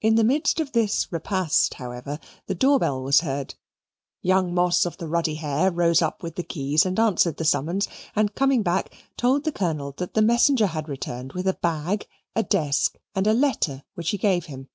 In 0.00 0.14
the 0.14 0.22
midst 0.22 0.60
of 0.60 0.70
this 0.70 1.10
repast, 1.10 1.74
however, 1.74 2.20
the 2.46 2.54
doorbell 2.54 3.02
was 3.02 3.22
heard 3.22 3.56
young 4.22 4.54
Moss 4.54 4.86
of 4.86 4.98
the 4.98 5.08
ruddy 5.08 5.34
hair 5.34 5.72
rose 5.72 6.00
up 6.00 6.22
with 6.22 6.36
the 6.36 6.44
keys 6.44 6.86
and 6.86 6.96
answered 6.96 7.38
the 7.38 7.44
summons, 7.44 7.88
and 8.14 8.36
coming 8.36 8.62
back, 8.62 8.94
told 9.16 9.42
the 9.42 9.50
Colonel 9.50 9.90
that 9.96 10.14
the 10.14 10.22
messenger 10.22 10.68
had 10.68 10.88
returned 10.88 11.32
with 11.32 11.48
a 11.48 11.54
bag, 11.60 12.06
a 12.36 12.44
desk 12.44 12.98
and 13.16 13.26
a 13.26 13.34
letter, 13.34 13.82
which 13.94 14.10
he 14.10 14.16
gave 14.16 14.44
him. 14.44 14.68